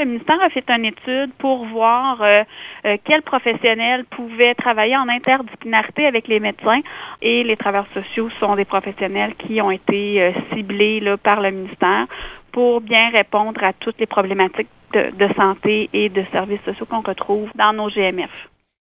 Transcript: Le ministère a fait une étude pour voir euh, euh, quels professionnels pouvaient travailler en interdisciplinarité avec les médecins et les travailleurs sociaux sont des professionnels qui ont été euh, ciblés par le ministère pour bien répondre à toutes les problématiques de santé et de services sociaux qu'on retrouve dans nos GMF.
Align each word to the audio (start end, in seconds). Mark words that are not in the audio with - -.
Le 0.00 0.06
ministère 0.06 0.40
a 0.40 0.48
fait 0.48 0.64
une 0.70 0.86
étude 0.86 1.30
pour 1.36 1.66
voir 1.66 2.22
euh, 2.22 2.42
euh, 2.86 2.96
quels 3.04 3.20
professionnels 3.20 4.06
pouvaient 4.06 4.54
travailler 4.54 4.96
en 4.96 5.06
interdisciplinarité 5.10 6.06
avec 6.06 6.26
les 6.26 6.40
médecins 6.40 6.80
et 7.20 7.44
les 7.44 7.54
travailleurs 7.54 7.92
sociaux 7.92 8.30
sont 8.40 8.56
des 8.56 8.64
professionnels 8.64 9.34
qui 9.34 9.60
ont 9.60 9.70
été 9.70 10.22
euh, 10.22 10.32
ciblés 10.54 11.02
par 11.22 11.42
le 11.42 11.50
ministère 11.50 12.06
pour 12.50 12.80
bien 12.80 13.10
répondre 13.10 13.62
à 13.62 13.74
toutes 13.74 14.00
les 14.00 14.06
problématiques 14.06 14.70
de 14.94 15.28
santé 15.36 15.90
et 15.92 16.08
de 16.08 16.24
services 16.32 16.64
sociaux 16.64 16.86
qu'on 16.86 17.02
retrouve 17.02 17.50
dans 17.54 17.74
nos 17.74 17.90
GMF. 17.90 18.30